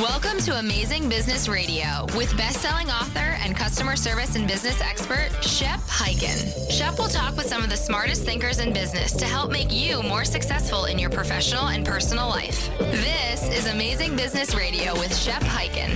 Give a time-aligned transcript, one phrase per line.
[0.00, 5.78] Welcome to Amazing Business Radio with best-selling author and customer service and business expert Shep
[5.80, 6.70] Hyken.
[6.70, 10.02] Shep will talk with some of the smartest thinkers in business to help make you
[10.02, 12.70] more successful in your professional and personal life.
[12.78, 15.90] This is Amazing Business Radio with Shep Hyken.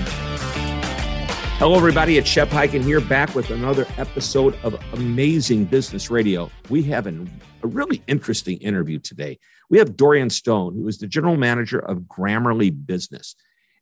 [1.56, 2.18] Hello, everybody.
[2.18, 6.50] It's Shep Hyken here, back with another episode of Amazing Business Radio.
[6.68, 7.30] We have an,
[7.62, 9.38] a really interesting interview today.
[9.70, 13.34] We have Dorian Stone, who is the general manager of Grammarly Business.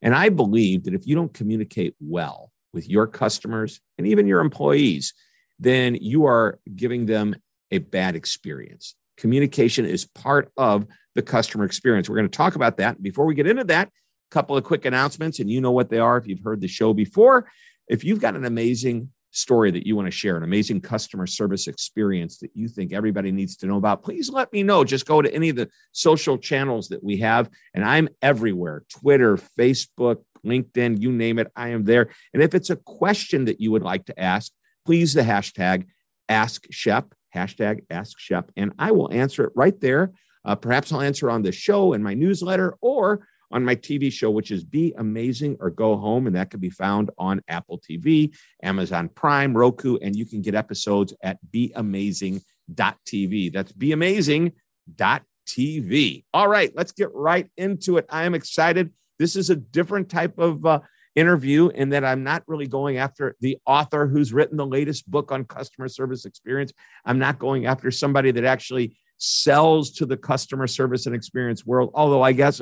[0.03, 4.41] And I believe that if you don't communicate well with your customers and even your
[4.41, 5.13] employees,
[5.59, 7.35] then you are giving them
[7.71, 8.95] a bad experience.
[9.17, 12.09] Communication is part of the customer experience.
[12.09, 13.01] We're going to talk about that.
[13.01, 13.91] Before we get into that, a
[14.31, 16.93] couple of quick announcements, and you know what they are if you've heard the show
[16.93, 17.49] before.
[17.87, 21.67] If you've got an amazing story that you want to share, an amazing customer service
[21.67, 24.83] experience that you think everybody needs to know about, please let me know.
[24.83, 27.49] Just go to any of the social channels that we have.
[27.73, 32.09] And I'm everywhere Twitter, Facebook, LinkedIn, you name it, I am there.
[32.33, 34.51] And if it's a question that you would like to ask,
[34.85, 35.87] please the hashtag
[36.29, 40.11] ask Shep, hashtag ask Shep, and I will answer it right there.
[40.45, 44.31] Uh, perhaps I'll answer on the show in my newsletter or on my TV show,
[44.31, 46.25] which is Be Amazing or Go Home.
[46.27, 50.55] And that can be found on Apple TV, Amazon Prime, Roku, and you can get
[50.55, 53.53] episodes at beamazing.tv.
[53.53, 56.23] That's beamazing.tv.
[56.33, 58.07] All right, let's get right into it.
[58.09, 58.91] I am excited.
[59.19, 60.79] This is a different type of uh,
[61.15, 65.31] interview in that I'm not really going after the author who's written the latest book
[65.31, 66.73] on customer service experience.
[67.05, 71.91] I'm not going after somebody that actually sells to the customer service and experience world,
[71.93, 72.59] although I guess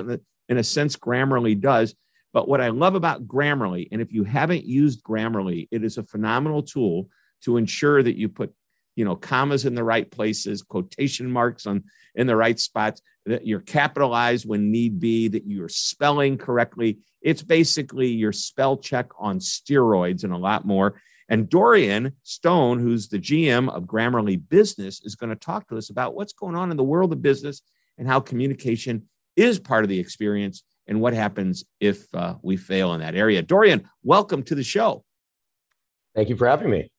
[0.51, 1.95] in a, sense, Grammarly does.
[2.34, 6.03] But what I love about Grammarly, and if you haven't used Grammarly, it is a
[6.03, 7.07] phenomenal tool
[7.45, 8.53] to ensure that you put,
[8.97, 11.85] you know, commas in the right places, quotation marks on
[12.16, 17.00] in the right spots, that you're capitalized when need be, that you're spelling correctly.
[17.22, 21.01] It's basically your spell check on steroids and a lot more.
[21.29, 25.89] And Dorian Stone, who's the GM of Grammarly Business, is going to talk to us
[25.89, 27.62] about what's going on in the world of business
[27.97, 32.94] and how communication is part of the experience and what happens if uh, we fail
[32.94, 33.42] in that area.
[33.42, 35.03] Dorian, welcome to the show.
[36.16, 36.90] Thank you for having me.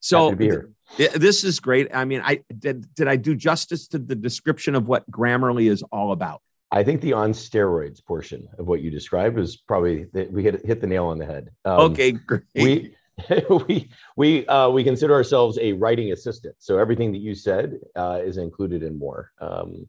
[0.00, 0.70] So here.
[0.96, 1.88] this is great.
[1.94, 2.94] I mean, I did.
[2.94, 6.42] Did I do justice to the description of what Grammarly is all about?
[6.70, 10.64] I think the on steroids portion of what you described was probably that we hit
[10.66, 11.50] hit the nail on the head.
[11.64, 12.42] Um, okay, great.
[12.54, 12.94] We
[13.66, 16.56] we we uh, we consider ourselves a writing assistant.
[16.58, 19.88] So everything that you said uh, is included in more, um,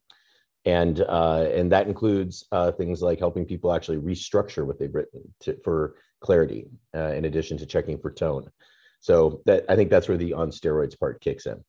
[0.66, 5.22] and uh, and that includes uh, things like helping people actually restructure what they've written
[5.42, 8.50] to, for clarity, uh, in addition to checking for tone.
[9.00, 11.64] So that I think that's where the on steroids part kicks in.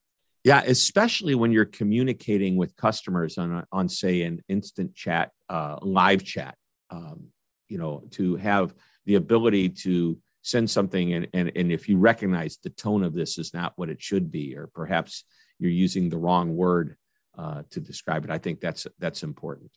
[0.45, 6.25] Yeah, especially when you're communicating with customers on on say an instant chat, uh, live
[6.25, 6.57] chat.
[6.91, 7.29] Um,
[7.69, 8.75] you know, to have
[9.07, 13.37] the ability to send something and, and and if you recognize the tone of this
[13.37, 15.25] is not what it should be or perhaps
[15.59, 16.97] you're using the wrong word
[17.37, 18.31] uh, to describe it.
[18.31, 19.71] I think that's that's important.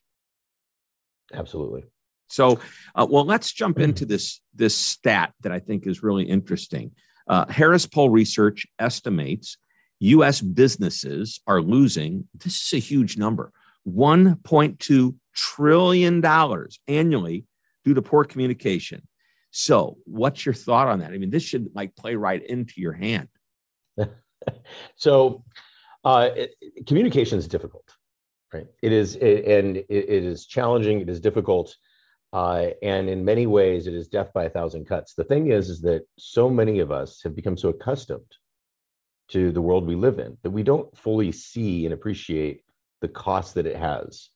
[1.34, 1.84] Absolutely.
[2.28, 2.60] So
[2.96, 6.92] uh, well let's jump into this this stat that i think is really interesting.
[7.28, 9.58] Uh, harris poll research estimates
[10.02, 13.52] us businesses are losing this is a huge number
[13.88, 17.46] 1.2 trillion dollars annually
[17.84, 19.02] due to poor communication.
[19.52, 21.12] So, what's your thought on that?
[21.12, 23.30] I mean, this should like play right into your hand.
[24.96, 25.44] so,
[26.04, 26.56] uh, it,
[26.88, 27.86] communication is difficult,
[28.54, 28.68] right?
[28.82, 31.02] It is, it, and it, it is challenging.
[31.02, 31.76] It is difficult,
[32.34, 35.14] uh, and in many ways, it is death by a thousand cuts.
[35.14, 38.32] The thing is, is that so many of us have become so accustomed
[39.30, 42.64] to the world we live in that we don't fully see and appreciate
[43.02, 44.30] the cost that it has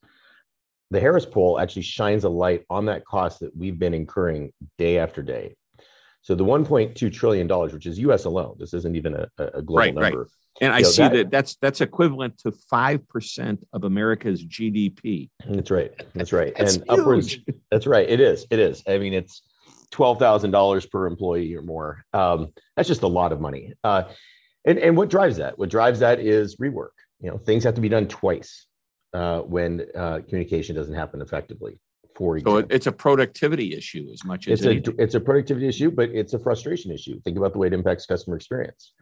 [0.94, 5.00] the Harris poll actually shines a light on that cost that we've been incurring day
[5.00, 5.56] after day.
[6.22, 8.26] So the 1.2 trillion dollars, which is U.S.
[8.26, 10.20] alone, this isn't even a, a global right, number.
[10.20, 10.28] Right.
[10.62, 15.30] And I know, see that, that, that's that's equivalent to five percent of America's GDP.
[15.48, 15.92] That's right.
[16.14, 16.54] That's right.
[16.56, 17.00] that's and huge.
[17.00, 17.38] upwards.
[17.72, 18.08] That's right.
[18.08, 18.46] It is.
[18.52, 18.84] It is.
[18.88, 19.42] I mean, it's
[19.90, 22.06] twelve thousand dollars per employee or more.
[22.14, 23.74] Um, that's just a lot of money.
[23.84, 24.04] Uh,
[24.66, 25.58] and and what drives that?
[25.58, 26.90] What drives that is rework.
[27.20, 28.68] You know, things have to be done twice
[29.14, 31.80] uh, when uh, communication doesn't happen effectively.
[32.16, 32.44] For you.
[32.46, 36.10] So it's a productivity issue as much as it's a it's a productivity issue, but
[36.10, 37.20] it's a frustration issue.
[37.22, 38.94] Think about the way it impacts customer experience.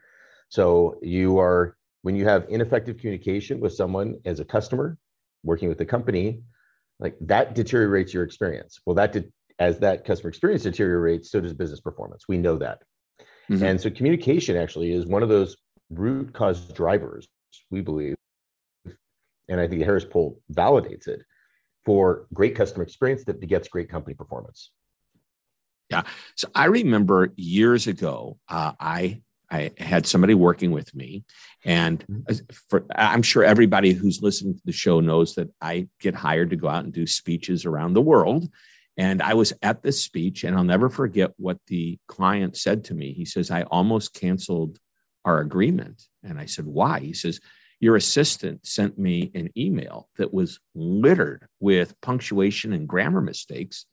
[0.51, 4.98] So you are when you have ineffective communication with someone as a customer
[5.44, 6.42] working with the company,
[7.00, 8.80] like that deteriorates your experience.
[8.86, 12.27] Well, that did, as that customer experience deteriorates, so does business performance.
[12.27, 12.83] We know that.
[13.50, 13.62] Mhm.
[13.62, 15.56] And so communication actually is one of those
[15.89, 17.30] root cause drivers,
[17.69, 18.15] we believe.
[19.48, 21.21] And I think the Harris poll validates it
[21.86, 24.71] for great customer experience that begets great company performance.
[25.89, 26.03] Yeah.
[26.36, 29.21] So I remember years ago, uh, I
[29.51, 31.25] I had somebody working with me,
[31.65, 32.36] and mm-hmm.
[32.69, 36.56] for, I'm sure everybody who's listening to the show knows that I get hired to
[36.56, 38.50] go out and do speeches around the world.
[38.98, 42.94] And I was at this speech, and I'll never forget what the client said to
[42.94, 43.13] me.
[43.13, 44.80] He says, "I almost canceled
[45.25, 47.39] our agreement," and I said, "Why?" He says.
[47.83, 53.88] Your assistant sent me an email that was littered with punctuation and grammar mistakes.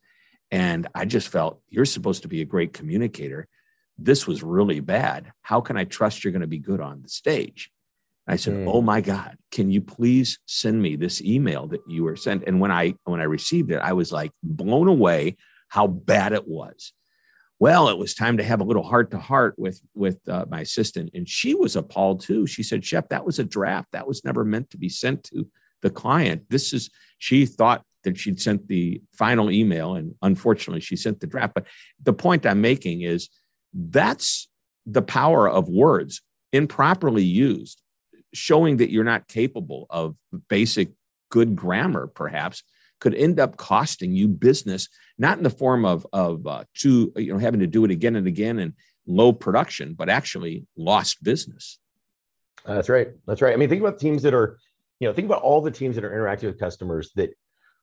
[0.51, 3.47] And I just felt you're supposed to be a great communicator.
[4.01, 5.31] This was really bad.
[5.41, 7.71] How can I trust you're going to be good on the stage?
[8.27, 8.71] I said, Mm.
[8.71, 12.59] "Oh my God, can you please send me this email that you were sent?" And
[12.59, 15.37] when I when I received it, I was like blown away
[15.69, 16.93] how bad it was.
[17.57, 20.61] Well, it was time to have a little heart to heart with with uh, my
[20.61, 22.45] assistant, and she was appalled too.
[22.45, 23.89] She said, "Shep, that was a draft.
[23.91, 25.47] That was never meant to be sent to
[25.81, 26.43] the client.
[26.49, 31.27] This is." She thought that she'd sent the final email, and unfortunately, she sent the
[31.27, 31.53] draft.
[31.53, 31.65] But
[32.01, 33.29] the point I'm making is
[33.73, 34.47] that's
[34.85, 36.21] the power of words
[36.51, 37.81] improperly used,
[38.33, 40.15] showing that you're not capable of
[40.49, 40.89] basic
[41.29, 42.63] good grammar, perhaps
[42.99, 47.33] could end up costing you business, not in the form of of uh, to you
[47.33, 48.73] know having to do it again and again and
[49.07, 51.79] low production, but actually lost business.
[52.65, 53.09] Uh, That's right.
[53.25, 53.53] That's right.
[53.53, 54.59] I mean, think about teams that are,
[54.99, 57.31] you know, think about all the teams that are interacting with customers that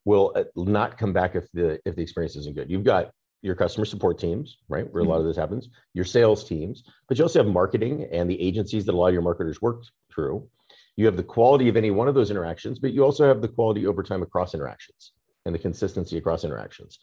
[0.05, 2.71] will uh, not come back if the if the experience isn't good.
[2.71, 3.11] You've got
[3.43, 5.69] your customer support teams, right, where a lot of this happens.
[5.95, 9.13] Your sales teams, but you also have marketing and the agencies that a lot of
[9.13, 10.49] your marketers work through.
[10.97, 13.49] You have the quality of any one of those interactions, but you also have the
[13.49, 15.13] quality over time across interactions
[15.45, 16.99] and the consistency across interactions.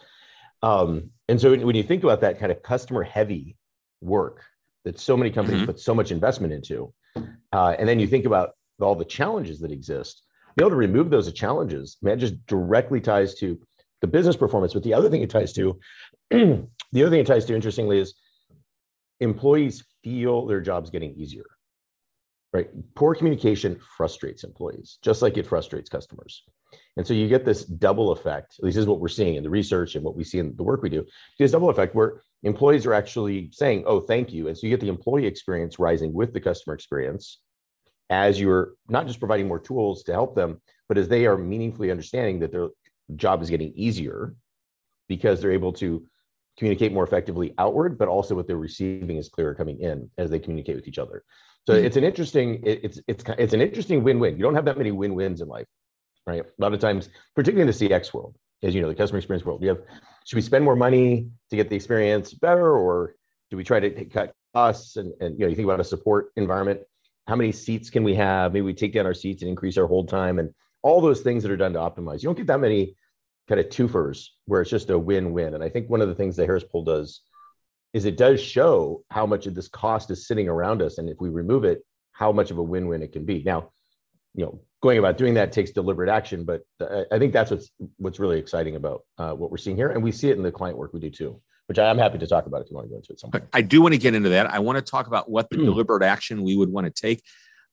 [0.64, 3.56] Um, and so when you think about that kind of customer heavy
[4.02, 4.42] work
[4.86, 5.68] that so many companies Mhm.
[5.68, 6.94] put so much investment into,
[7.54, 8.52] uh, and then you think about
[8.82, 10.24] all the challenges that exist,
[10.56, 13.60] be able to remove those challenges, man, just directly ties to
[14.02, 14.74] the business performance.
[14.74, 15.80] But the other thing it ties to,
[16.92, 18.16] the other thing it ties to, interestingly, is
[19.20, 21.46] employees feel their jobs getting easier.
[22.52, 22.70] Right?
[22.96, 26.44] Poor communication frustrates employees, just like it frustrates customers.
[26.98, 28.56] And so you get this double effect.
[28.58, 30.56] At least this is what we're seeing in the research and what we see in
[30.56, 31.06] the work we do.
[31.38, 34.80] This double effect where employees are actually saying, "Oh, thank you," and so you get
[34.80, 37.40] the employee experience rising with the customer experience
[38.10, 41.92] as you're not just providing more tools to help them, but as they are meaningfully
[41.92, 42.70] understanding that their
[43.16, 44.36] job is getting easier
[45.08, 46.06] because they're able to
[46.58, 50.40] communicate more effectively outward, but also what they're receiving is clearer coming in as they
[50.40, 51.24] communicate with each other.
[51.66, 51.84] So Mhm.
[51.86, 54.38] it's an interesting, it- it's it's it's an interesting win-win.
[54.38, 55.68] You don't have that many win-wins in life,
[56.28, 56.44] right?
[56.46, 59.46] A lot of times, particularly in the CX world, as you know, the customer experience
[59.46, 59.82] world, we have
[60.26, 63.16] should we spend more money to get the experience better, or
[63.50, 64.98] do we try to cut costs?
[64.98, 66.82] And and you know, you think about a support environment.
[67.28, 68.54] How many seats can we have?
[68.54, 71.42] Maybe we take down our seats and increase our hold time, and all those things
[71.44, 72.22] that are done to optimize.
[72.22, 72.96] You don't get that many
[73.48, 75.54] kind of twofers where it's just a win-win.
[75.54, 77.22] And I think one of the things the Harris poll does
[77.94, 81.18] is it does show how much of this cost is sitting around us, and if
[81.20, 83.44] we remove it, how much of a win-win it can be.
[83.44, 83.72] Now,
[84.36, 87.70] you know, going about doing that takes deliberate action, but I, I think that's what's
[87.98, 90.52] what's really exciting about uh, what we're seeing here, and we see it in the
[90.52, 92.88] client work we do too, which I, I'm happy to talk about if you want
[92.88, 93.20] to go into it.
[93.20, 93.32] Some.
[93.54, 94.52] I do want to get into that.
[94.52, 95.66] I want to talk about what the Hmm.
[95.66, 97.22] deliberate action we would want to take.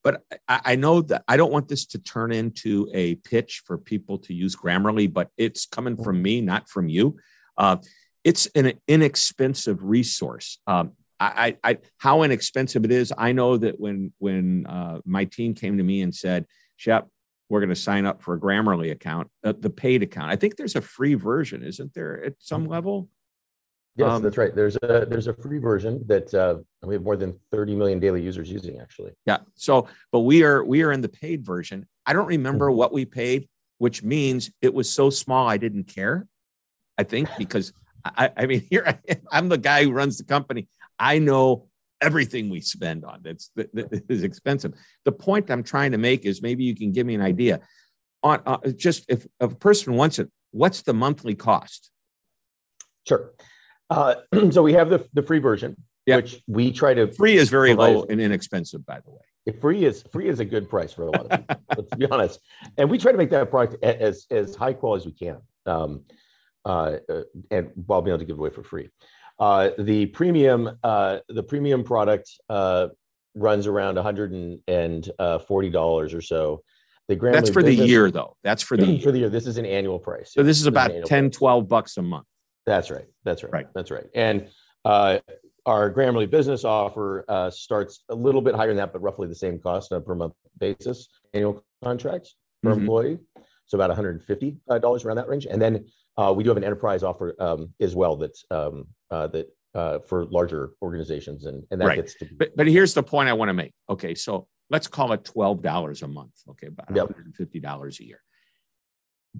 [0.02, 3.78] But I, I know that I don't want this to turn into a pitch for
[3.78, 7.18] people to use Grammarly, but it's coming from me, not from you.
[7.56, 7.76] Uh,
[8.24, 10.58] it's an inexpensive resource.
[10.66, 13.12] Um, I, I, I, how inexpensive it is.
[13.16, 17.08] I know that when when uh, my team came to me and said, "Shep,
[17.48, 20.56] we're going to sign up for a Grammarly account, uh, the paid account." I think
[20.56, 23.08] there's a free version, isn't there, at some level?
[23.96, 24.54] Yes, Um, that's right.
[24.54, 28.22] There's a there's a free version that uh, we have more than 30 million daily
[28.22, 29.12] users using actually.
[29.26, 29.38] Yeah.
[29.54, 31.86] So, but we are we are in the paid version.
[32.06, 36.26] I don't remember what we paid, which means it was so small I didn't care.
[36.98, 37.72] I think because
[38.04, 40.68] I, I mean here I am, I'm the guy who runs the company.
[40.98, 41.68] I know
[42.00, 44.72] everything we spend on that's that, that is expensive.
[45.04, 47.60] The point I'm trying to make is maybe you can give me an idea
[48.22, 51.90] on uh, just if, if a person wants it, what's the monthly cost?
[53.06, 53.32] Sure.
[53.90, 54.14] Uh,
[54.50, 56.16] so we have the the free version, Yeah.
[56.16, 59.18] which we try to Free is very Provide- low and inexpensive, by the way.
[59.46, 61.56] If free is free is a good price for a lot of people.
[61.76, 62.40] let's be honest,
[62.76, 65.38] and we try to make that product as as high quality as we can.
[65.66, 66.02] Um,
[66.66, 68.90] uh, uh, and while being able to give away for free.
[69.38, 72.88] Uh, the premium uh, the premium product uh,
[73.34, 76.62] runs around 140 dollars or so.
[77.08, 78.36] The Grammarly That's for business, the year, though.
[78.44, 79.30] That's for the for the year.
[79.30, 80.32] This is an annual price.
[80.34, 82.26] So this is about 10, 12 bucks a month.
[82.70, 83.06] That's right.
[83.24, 83.52] That's right.
[83.52, 83.66] Right.
[83.74, 84.06] That's right.
[84.14, 84.48] And
[84.84, 85.18] uh,
[85.66, 89.34] our Grammarly business offer uh, starts a little bit higher than that, but roughly the
[89.34, 92.80] same cost on a per month basis, annual contracts per mm-hmm.
[92.82, 93.18] employee.
[93.66, 95.46] So about $150 uh, around that range.
[95.46, 95.84] And then
[96.16, 99.98] uh, we do have an enterprise offer um, as well that's um, uh, that uh,
[100.00, 101.96] for larger organizations, and and that right.
[101.96, 102.24] gets to.
[102.24, 103.72] Be- but but here's the point I want to make.
[103.88, 106.32] Okay, so let's call it twelve dollars a month.
[106.50, 108.20] Okay, about one hundred and fifty dollars a year.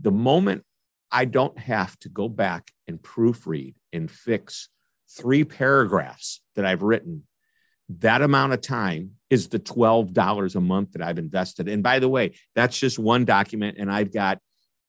[0.01, 0.65] The moment
[1.13, 4.69] I don't have to go back and proofread and fix
[5.11, 7.25] three paragraphs that I've written,
[7.99, 11.69] that amount of time is the $12 a month that I've invested.
[11.69, 13.79] And by the way, that's just one document.
[13.79, 14.39] And I've got,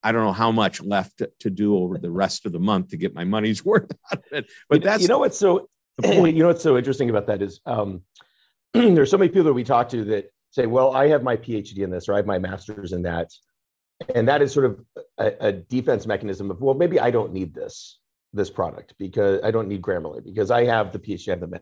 [0.04, 2.98] I don't know how much left to do over the rest of the month to
[2.98, 4.52] get my money's worth out of it.
[4.70, 5.70] But that's, you know, what's so,
[6.04, 8.04] you know, what's so interesting about that is um,
[8.74, 11.80] there's so many people that we talk to that say, well, I have my PhD
[11.80, 13.32] in this, or I have my master's in that.
[14.16, 14.82] And that is sort of
[15.18, 18.00] a, a defense mechanism of, well, maybe I don't need this
[18.34, 21.62] this product because I don't need Grammarly because I have the PhD, I have the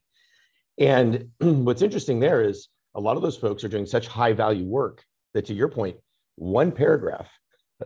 [0.80, 4.66] and what's interesting there is a lot of those folks are doing such high value
[4.66, 5.04] work
[5.34, 5.98] that, to your point,
[6.36, 7.30] one paragraph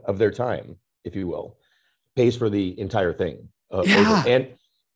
[0.05, 1.57] of their time, if you will,
[2.15, 3.49] pays for the entire thing.
[3.71, 4.23] Uh, yeah.
[4.27, 4.47] And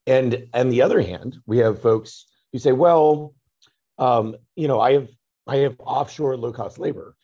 [0.06, 3.34] and on the other hand, we have folks who say, well,
[3.98, 5.08] um, you know, I have
[5.46, 7.14] I have offshore low cost labor,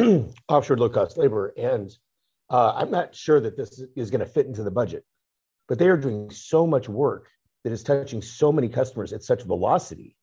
[0.48, 1.90] offshore low cost labor, and
[2.48, 5.04] uh, I'm not sure that this is going to fit into the budget.
[5.68, 7.28] But they are doing so much work
[7.64, 10.16] that is touching so many customers at such velocity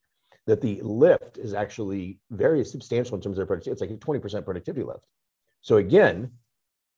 [0.46, 3.72] that the lift is actually very substantial in terms of their productivity.
[3.72, 5.04] It's like a 20% productivity lift.
[5.60, 6.32] So again,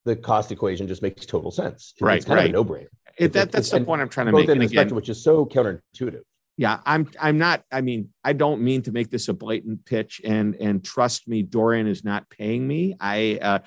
[0.04, 1.94] the cost equation just makes total sense.
[2.00, 2.44] Right, it's kind right.
[2.46, 2.88] of a no-brainer.
[3.18, 4.48] It, that, that's the point I'm trying to make.
[4.48, 6.22] In which is so counterintuitive.
[6.60, 7.08] Yeah, I'm.
[7.18, 7.64] I'm not.
[7.72, 11.42] I mean, I don't mean to make this a blatant pitch, and and trust me,
[11.42, 12.94] Dorian is not paying me.
[13.00, 13.58] I, uh,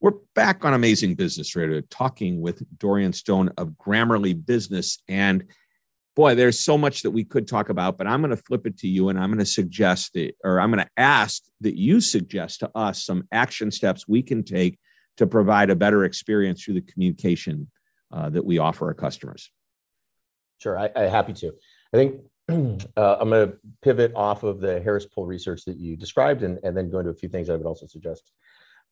[0.00, 5.44] We're back on Amazing Business Radio talking with Dorian Stone of Grammarly Business and
[6.16, 8.76] boy, there's so much that we could talk about, but I'm going to flip it
[8.78, 12.00] to you and I'm going to suggest that, or I'm going to ask that you
[12.00, 14.76] suggest to us some action steps we can take
[15.18, 17.70] to provide a better experience through the communication
[18.10, 19.52] uh, that we offer our customers.
[20.58, 21.52] Sure, I, I happy to.
[21.94, 22.22] I think
[22.96, 26.58] uh, I'm going to pivot off of the Harris poll research that you described, and,
[26.62, 28.30] and then go into a few things I would also suggest.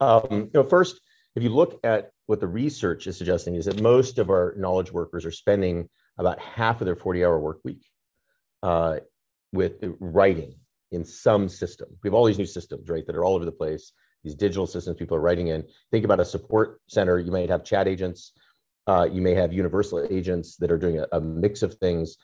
[0.01, 1.01] Um, you know, first,
[1.35, 4.93] if you look at what the research is suggesting, is that most of our knowledge
[4.93, 5.89] workers are spending
[6.19, 7.85] about half of their 40 hour work week
[8.63, 8.99] uh,
[9.53, 10.55] with writing
[10.91, 11.89] in some system.
[12.03, 13.93] We have all these new systems, right, that are all over the place.
[14.25, 15.65] These digital systems people are writing in.
[15.91, 17.19] Think about a support center.
[17.19, 18.33] You might have chat agents.
[18.87, 22.17] Uh, you may have universal agents that are doing a, a, mix of things,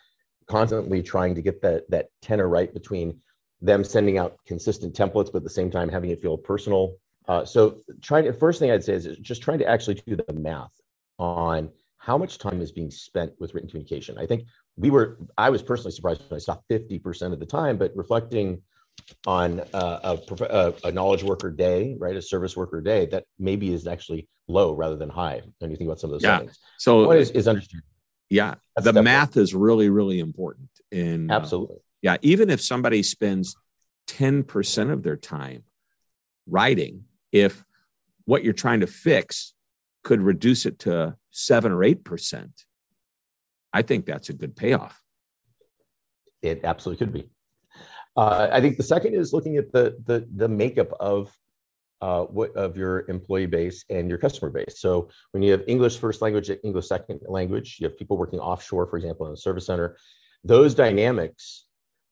[0.47, 3.21] constantly trying to get that that tenor right between
[3.61, 6.97] them sending out consistent templates, but at the same time having it feel personal.
[7.27, 10.33] Uh, so, trying to first thing I'd say is just trying to actually do the
[10.33, 10.73] math
[11.19, 14.19] on how much time is being spent with written communication.
[14.19, 14.45] I think
[14.77, 18.61] we were, I was personally surprised when I saw 50% of the time, but reflecting
[19.27, 23.87] on uh, a, a, knowledge worker day, right, a service worker day, that maybe is
[23.87, 25.41] actually low rather than high.
[25.59, 26.41] When you think about some of those yeah.
[26.41, 27.83] things, so one is, is understanding.
[28.31, 30.71] Yeah, That's the math is really really important.
[30.91, 33.57] In uh, absolutely, uh, yeah, even if somebody spends
[34.07, 35.65] ten percent of their time
[36.47, 37.65] writing, if
[38.25, 39.55] what you're trying to fix
[40.03, 42.65] could reduce it to seven or eight percent,
[43.73, 45.01] I think that's a good payoff.
[46.43, 47.31] It absolutely could be.
[48.17, 51.33] Uh, I think the second is looking at the the the makeup of
[52.01, 54.81] uh, what of your employee base and your customer base.
[54.81, 58.87] So when you have English first language, English second language, you have people working offshore,
[58.87, 59.97] for example, in a service center.
[60.43, 61.67] Those dynamics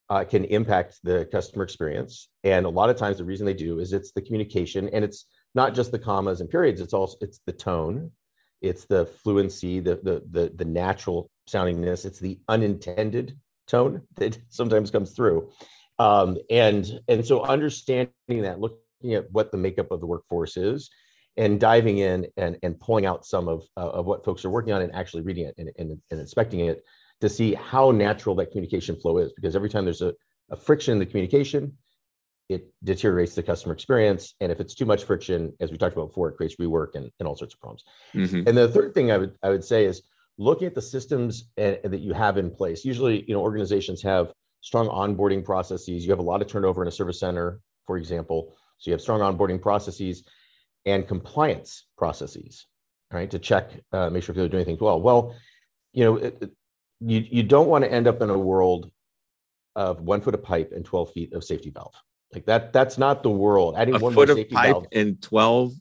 [0.09, 3.79] uh, can impact the customer experience, and a lot of times the reason they do
[3.79, 6.81] is it's the communication, and it's not just the commas and periods.
[6.81, 8.11] It's also it's the tone,
[8.61, 12.05] it's the fluency, the the the, the natural soundingness.
[12.05, 15.51] It's the unintended tone that sometimes comes through.
[15.99, 18.79] Um, and and so understanding that, looking
[19.11, 20.90] at what the makeup of the workforce is,
[21.37, 24.73] and diving in and, and pulling out some of, uh, of what folks are working
[24.73, 26.82] on and actually reading it and, and, and, inspecting it
[27.21, 29.32] to see how natural that communication flow is.
[29.32, 30.12] Because every time there's a,
[30.50, 31.73] a friction in the communication,
[32.49, 34.35] it deteriorates the customer experience.
[34.40, 37.11] And if it's too much friction, as we talked about before, it creates rework and,
[37.18, 37.85] and all sorts of problems.
[38.14, 38.49] Mm-hmm.
[38.49, 40.02] And the third thing I would I would say is
[40.38, 42.85] looking at the systems and that you have in place.
[42.85, 46.04] Usually, you know, organizations have strong onboarding processes.
[46.04, 48.54] You have a lot of turnover in a service center, for example.
[48.83, 50.25] So you have strong onboarding processes
[50.85, 52.67] and compliance processes,
[53.12, 53.31] right?
[53.31, 55.01] To check, uh, make sure people are doing things well.
[55.01, 55.37] Well,
[55.93, 56.51] you know, it, it,
[56.99, 58.91] you you don't want to end up in a world
[59.77, 61.95] of one foot of pipe and 12 feet of safety valve.
[62.35, 63.77] Like that, that's not the world.
[63.79, 65.75] Adding a one foot of pipe valve and 12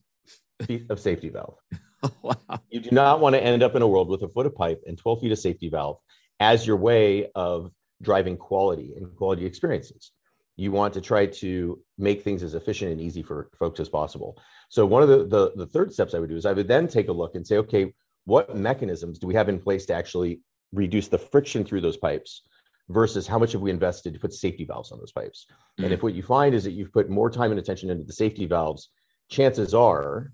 [0.68, 1.56] feet of safety valve.
[2.22, 2.36] wow.
[2.70, 4.84] You do not want to end up in a world with a foot of pipe
[4.86, 5.98] and 12 feet of safety valve
[6.40, 10.12] as your way of driving quality and quality experiences.
[10.58, 14.40] You want to try to make things as efficient and easy for folks as possible.
[14.70, 16.88] So one of the, the, the third steps I would do is I would then
[16.88, 17.94] take a look and say, okay,
[18.26, 20.42] what mechanisms do we have in place to actually
[20.72, 22.44] reduce the friction through those pipes
[22.90, 25.48] versus how much have we invested to put safety valves on those pipes?
[25.50, 25.86] Mm-hmm.
[25.86, 28.14] And if what you find is that you've put more time and attention into the
[28.14, 28.90] safety valves,
[29.30, 30.32] chances are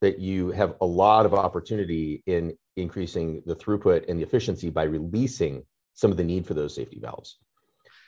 [0.00, 4.84] that you have a lot of opportunity in increasing the throughput and the efficiency by
[4.84, 5.62] releasing
[5.94, 7.38] some of the need for those safety valves.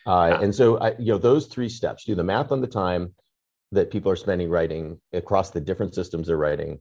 [0.06, 0.38] Uh.
[0.42, 3.14] And so, I, you know, those three steps: do the math on the time
[3.72, 6.78] that people are spending writing across the different systems they're writing.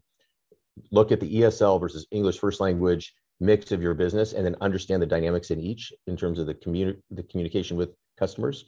[0.92, 5.02] Look at the ESL versus English first language mix of your business, and then understand
[5.02, 8.66] the dynamics in each in terms of the communi- the communication with customers,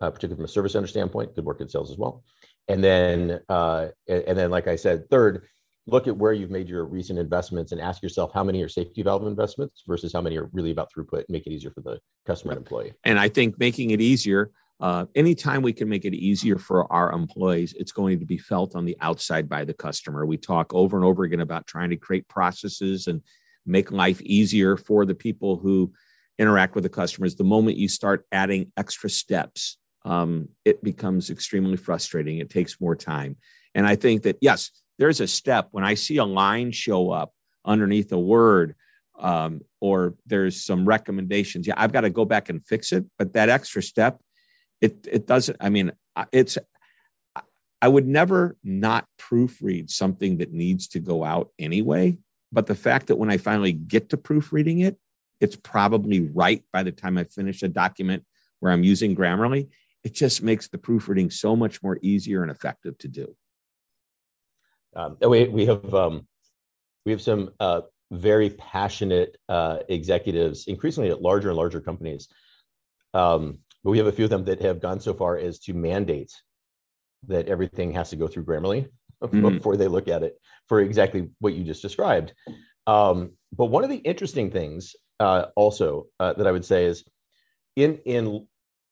[0.00, 1.34] uh, particularly from a service center standpoint.
[1.34, 2.24] Good work in sales as well.
[2.68, 5.46] And then, uh, and then, like I said, third,
[5.86, 9.02] look at where you've made your recent investments and ask yourself how many are safety
[9.02, 12.52] valve investments versus how many are really about throughput make it easier for the customer
[12.52, 12.92] and employee.
[13.04, 17.12] And i think making it easier uh, anytime we can make it easier for our
[17.12, 20.26] employees it's going to be felt on the outside by the customer.
[20.26, 23.22] We talk over and over again about trying to create processes and
[23.66, 25.92] make life easier for the people who
[26.38, 27.36] interact with the customers.
[27.36, 32.36] The moment you start adding extra steps um, it becomes extremely frustrating.
[32.36, 33.36] It takes more time.
[33.74, 37.32] And i think that yes there's a step when I see a line show up
[37.64, 38.74] underneath a word
[39.18, 41.66] um, or there's some recommendations.
[41.66, 43.04] Yeah, I've got to go back and fix it.
[43.18, 44.20] But that extra step,
[44.80, 45.56] it it doesn't.
[45.60, 45.92] I mean,
[46.32, 46.58] it's.
[47.82, 52.16] I would never not proofread something that needs to go out anyway.
[52.50, 54.96] But the fact that when I finally get to proofreading it,
[55.40, 58.24] it's probably right by the time I finish a document
[58.60, 59.68] where I'm using Grammarly.
[60.02, 63.36] It just makes the proofreading so much more easier and effective to do.
[64.96, 66.26] Um, we we have um,
[67.04, 72.28] we have some uh, very passionate uh, executives, increasingly at larger and larger companies.
[73.12, 75.74] Um, but we have a few of them that have gone so far as to
[75.74, 76.32] mandate
[77.26, 78.88] that everything has to go through Grammarly
[79.22, 79.56] mm-hmm.
[79.56, 82.32] before they look at it for exactly what you just described.
[82.86, 87.04] Um, but one of the interesting things uh, also uh, that I would say is
[87.76, 88.46] in in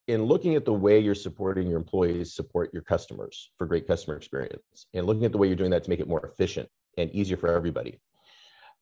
[0.09, 4.17] in looking at the way you're supporting your employees support your customers for great customer
[4.17, 7.11] experience and looking at the way you're doing that to make it more efficient and
[7.12, 8.01] easier for everybody.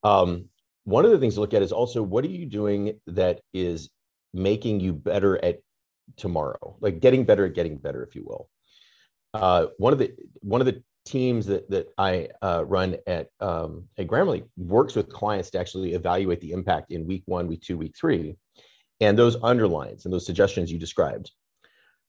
[0.02, 0.46] Um,
[0.84, 3.90] one of the things to look at is also what are you doing that is
[4.32, 5.60] making you better at
[6.16, 6.76] tomorrow?
[6.80, 8.48] Like getting better at getting better if you will.
[9.34, 13.84] Uh, one of the one of the teams that that I uh, run at um,
[13.98, 17.78] at Grammarly works with clients to actually evaluate the impact in week one, week two,
[17.78, 18.36] week three,
[19.00, 21.30] and those underlines and those suggestions you described,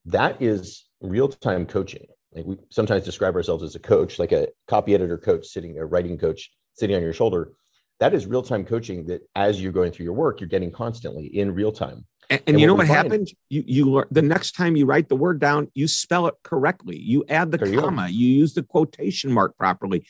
[0.06, 2.06] that is real time coaching.
[2.34, 5.86] Like we sometimes describe ourselves as a coach, like a copy editor coach sitting, a
[5.86, 7.54] writing coach sitting on your shoulder.
[8.00, 11.26] That is real time coaching that as you're going through your work, you're getting constantly
[11.26, 12.06] in real time.
[12.30, 13.34] And, and, and you what know what find, happens?
[13.50, 16.98] You you learn the next time you write the word down, you spell it correctly.
[16.98, 18.08] You add the comma.
[18.08, 20.06] You, you use the quotation mark properly,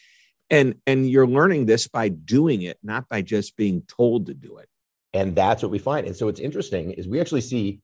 [0.50, 4.58] and and you're learning this by doing it, not by just being told to do
[4.58, 4.70] it.
[5.14, 6.08] And that's what we find.
[6.08, 7.82] And so what's interesting is we actually see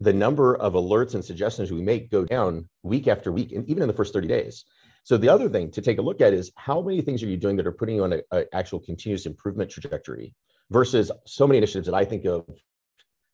[0.00, 3.82] the number of alerts and suggestions we make go down week after week, and even
[3.82, 4.64] in the first 30 days.
[5.04, 7.36] So the other thing to take a look at is how many things are you
[7.36, 10.34] doing that are putting you on an actual continuous improvement trajectory
[10.70, 12.46] versus so many initiatives that I think of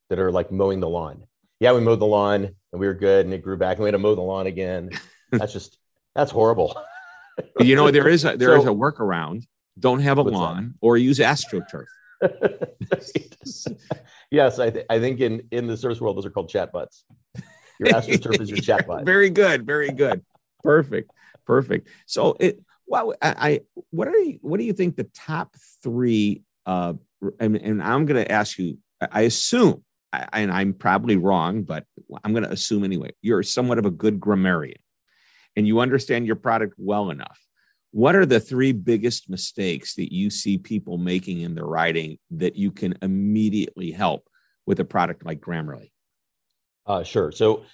[0.09, 1.25] that are like mowing the lawn.
[1.61, 3.89] Yeah, we mowed the lawn and we were good and it grew back and we
[3.89, 4.91] had to mow the lawn again.
[5.31, 5.79] That's just
[6.17, 6.77] that's horrible.
[7.61, 9.47] you know, there is a there so, is a workaround.
[9.79, 10.75] Don't have a lawn that?
[10.81, 11.85] or use astroturf.
[14.31, 17.03] yes, I, th- I think in in the service world those are called chatbots.
[17.79, 19.05] Your astroturf is your chatbot.
[19.05, 20.25] very good, very good,
[20.63, 21.11] perfect,
[21.47, 21.89] perfect.
[22.07, 26.43] So it well, I, I what are you, what do you think the top three?
[26.67, 26.95] Uh,
[27.39, 28.79] and, and I'm going to ask you.
[29.01, 31.85] I assume and I'm probably wrong, but
[32.25, 34.79] I'm going to assume anyway, you're somewhat of a good grammarian
[35.57, 37.41] and you understand your product well enough.
[37.93, 42.57] What are the three biggest mistakes that you see people making in their writing that
[42.57, 44.29] you can immediately help
[44.67, 45.91] with a product like Grammarly?
[46.87, 47.33] Uh, sure.
[47.33, 47.65] So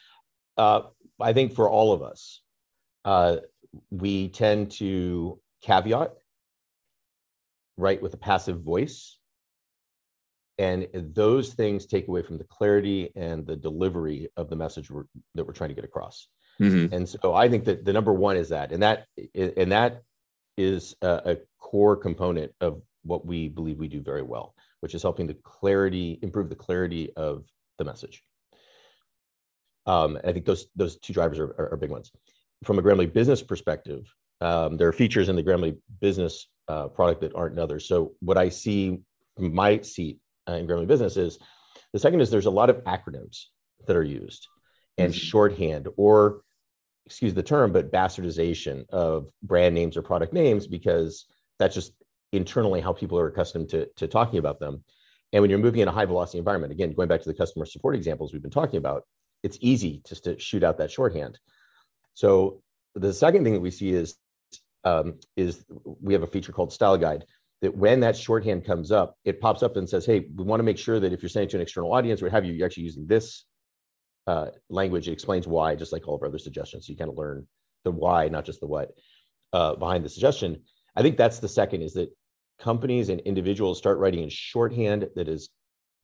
[0.57, 0.83] uh,
[1.21, 2.41] I think for all of us,
[3.05, 3.37] uh,
[3.91, 6.13] we tend to caveat,
[7.77, 9.19] write with a passive voice
[10.59, 15.05] and those things take away from the clarity and the delivery of the message we're,
[15.35, 16.29] that we're trying to get across
[16.61, 16.93] mm-hmm.
[16.95, 20.03] and so i think that the number one is that and that and that
[20.57, 25.03] is a, a, core component of what we believe we do very well which is
[25.03, 27.45] helping the clarity improve the clarity of
[27.79, 28.23] the message
[29.87, 32.13] um, i think those those two drivers are, are, are big ones
[32.65, 34.07] from a grammarly business perspective
[34.41, 38.13] um, there are features in the grammarly business uh, product that aren't in others so
[38.21, 39.01] what i see
[39.37, 41.39] from my seat uh, in Grammarly Business is
[41.93, 43.45] the second is there's a lot of acronyms
[43.87, 44.47] that are used
[44.99, 45.19] and mm-hmm.
[45.19, 46.43] shorthand or
[47.07, 51.27] excuse the term, but bastardization of brand names or product names because
[51.59, 51.93] that's just
[52.33, 54.83] internally how people are accustomed to, to talking about them.
[55.33, 57.65] And when you're moving in a high velocity environment, again, going back to the customer
[57.65, 59.05] support examples we've been talking about,
[59.43, 61.39] it's easy just to shoot out that shorthand.
[62.15, 62.63] So
[62.95, 64.17] the second thing that we see is
[64.85, 65.65] um, is
[66.01, 67.25] we have a feature called Style Guide,
[67.61, 70.65] that when that shorthand comes up, it pops up and says, hey, we want to
[70.65, 72.85] make sure that if you're sending to an external audience or have you, you're actually
[72.85, 73.45] using this
[74.27, 75.09] uh, language.
[75.09, 76.87] It explains why, just like all of our other suggestions.
[76.87, 77.47] So you kind of learn
[77.85, 78.93] the why, not just the what,
[79.53, 80.63] uh, behind the suggestion.
[80.95, 82.11] I think that's the second is that
[82.59, 85.51] companies and individuals start writing in shorthand that is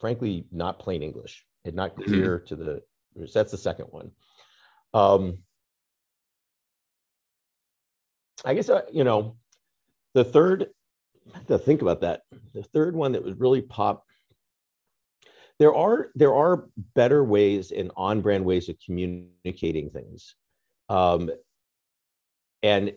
[0.01, 2.05] frankly not plain English and not mm-hmm.
[2.05, 2.83] clear to the,
[3.33, 4.11] that's the second one.
[4.95, 5.39] Um,
[8.45, 9.37] I guess, uh, you know,
[10.15, 10.69] the third
[11.33, 12.23] I have to think about that.
[12.53, 14.05] The third one that was really pop.
[15.63, 16.65] There are there are
[16.97, 20.35] better ways and on-brand ways of communicating things,
[20.89, 21.31] um,
[22.65, 22.93] and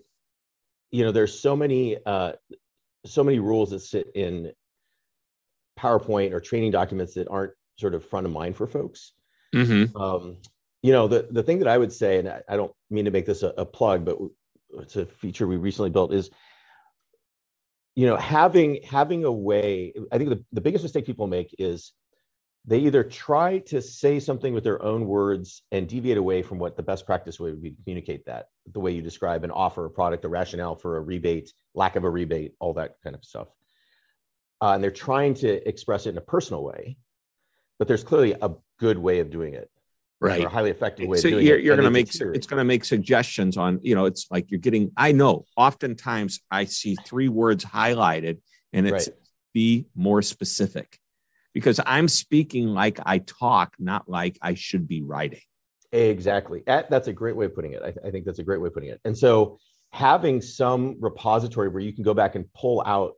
[0.89, 2.32] you know there's so many uh,
[3.06, 4.51] so many rules that sit in
[5.80, 9.12] PowerPoint or training documents that aren't sort of front of mind for folks.
[9.54, 9.95] Mm-hmm.
[9.95, 10.38] Um,
[10.82, 13.12] you know the the thing that I would say, and I, I don't mean to
[13.12, 14.17] make this a, a plug, but
[14.80, 16.32] it's a feature we recently built is
[17.93, 21.93] you know having having a way i think the, the biggest mistake people make is
[22.67, 26.75] they either try to say something with their own words and deviate away from what
[26.75, 29.86] the best practice way would be to communicate that the way you describe an offer
[29.86, 33.23] a product a rationale for a rebate lack of a rebate all that kind of
[33.23, 33.47] stuff.
[34.62, 36.97] Uh, and they're trying to express it in a personal way
[37.78, 39.69] but there's clearly a good way of doing it
[40.21, 40.43] right.
[40.43, 43.58] a highly effective way so you're, you're going to make it's going to make suggestions
[43.58, 48.39] on you know it's like you're getting i know oftentimes i see three words highlighted
[48.73, 49.17] and it's right.
[49.54, 50.99] be more specific
[51.55, 55.41] because i'm speaking like i talk not like i should be writing
[55.91, 58.67] exactly that's a great way of putting it I, I think that's a great way
[58.67, 59.57] of putting it and so
[59.91, 63.13] having some repository where you can go back and pull out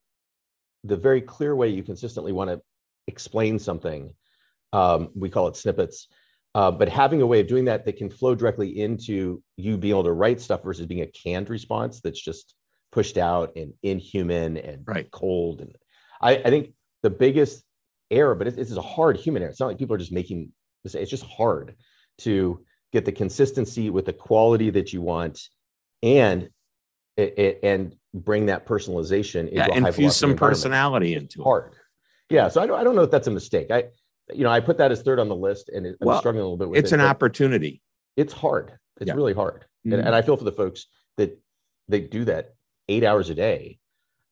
[0.84, 2.62] the very clear way you consistently want to
[3.08, 4.14] explain something
[4.74, 6.08] um, we call it snippets
[6.58, 9.92] uh, but having a way of doing that that can flow directly into you being
[9.92, 12.56] able to write stuff versus being a canned response that's just
[12.92, 15.12] pushed out and inhuman and right.
[15.12, 15.62] cold.
[15.62, 15.76] And
[16.20, 16.74] I, I think
[17.04, 17.64] the biggest
[18.12, 19.52] error, but it's, it's a hard human error.
[19.52, 20.52] It's not like people are just making
[20.84, 20.96] this.
[20.96, 21.76] It's just hard
[22.20, 25.42] to get the consistency with the quality that you want
[26.02, 26.50] and
[27.18, 31.74] it, it, and bring that personalization yeah, infuse some personality into hard.
[31.74, 32.36] it.
[32.36, 33.72] Yeah, so I don't, I don't know if that's a mistake.
[33.72, 33.86] I
[34.34, 36.46] you know, I put that as third on the list, and I'm well, struggling a
[36.46, 36.96] little bit with it's it.
[36.96, 37.82] It's an opportunity.
[38.18, 38.74] It's hard.
[39.00, 39.14] It's yeah.
[39.14, 39.94] really hard, mm-hmm.
[39.94, 41.40] and, and, I feel for the folks that
[41.88, 42.56] they do that
[42.90, 43.80] eight hours a day,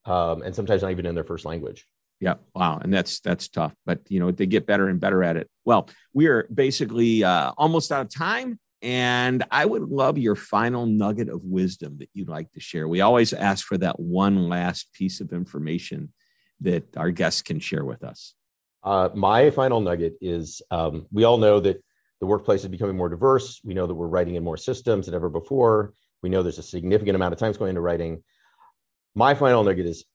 [0.06, 1.88] um, and sometimes not even in their first language.
[2.26, 5.38] Yeah, wow, and that's that's tough, but you know they get better and better at
[5.38, 5.48] it.
[5.64, 10.88] Well, we are basically uh, almost out of time, and I would love your final
[10.88, 12.88] nugget of wisdom that you'd like to share.
[12.88, 16.12] We always ask for that one last piece of information
[16.62, 18.34] that our guests can share with us.
[18.84, 21.84] Uh, my final nugget is: um, we all know that
[22.22, 23.62] the workplace is becoming more diverse.
[23.64, 25.94] We know that we're writing in more systems than ever before.
[26.24, 28.24] We know there's a significant amount of time going into writing.
[29.14, 30.06] My final nugget is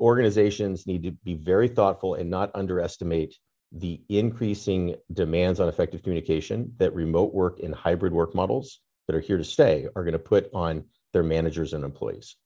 [0.00, 3.36] organizations need to be very thoughtful and not underestimate
[3.72, 9.20] the increasing demands on effective communication that remote work and hybrid work models that are
[9.20, 12.36] here to stay are going to put on their managers and employees.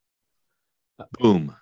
[1.18, 1.54] Boom.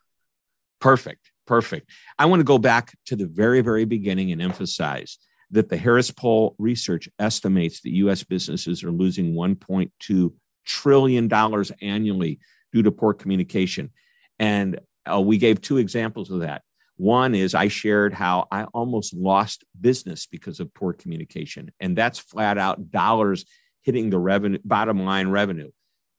[0.80, 1.30] Perfect.
[1.46, 1.90] Perfect.
[2.18, 5.18] I want to go back to the very, very beginning and emphasize
[5.50, 10.32] that the Harris Poll research estimates that US businesses are losing $1.2
[10.66, 11.32] trillion
[11.80, 12.38] annually
[12.72, 13.90] due to poor communication.
[14.38, 16.62] And uh, we gave two examples of that.
[16.96, 22.18] One is I shared how I almost lost business because of poor communication, and that's
[22.18, 23.44] flat out dollars
[23.82, 25.70] hitting the revenue bottom line revenue.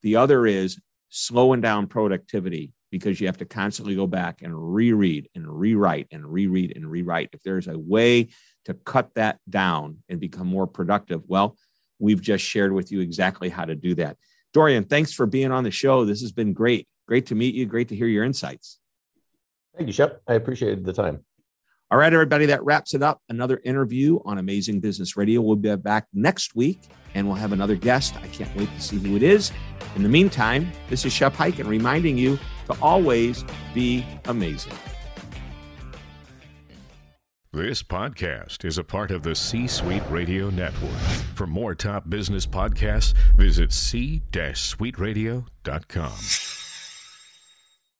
[0.01, 5.29] The other is slowing down productivity because you have to constantly go back and reread
[5.35, 7.29] and rewrite and reread and rewrite.
[7.33, 8.29] If there's a way
[8.65, 11.57] to cut that down and become more productive, well,
[11.99, 14.17] we've just shared with you exactly how to do that.
[14.53, 16.05] Dorian, thanks for being on the show.
[16.05, 16.87] This has been great.
[17.07, 17.65] Great to meet you.
[17.65, 18.78] Great to hear your insights.
[19.75, 20.21] Thank you, Shep.
[20.27, 21.23] I appreciated the time.
[21.91, 23.21] All right, everybody, that wraps it up.
[23.29, 25.41] Another interview on Amazing Business Radio.
[25.41, 26.81] We'll be back next week
[27.15, 28.15] and we'll have another guest.
[28.17, 29.51] I can't wait to see who it is.
[29.95, 34.73] In the meantime, this is Shep Hyken reminding you to always be amazing.
[37.51, 40.99] This podcast is a part of the C Suite Radio Network.
[41.33, 46.68] For more top business podcasts, visit c-suiteradio.com.